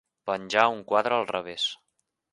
[0.29, 1.71] Penjar un quadre al revés.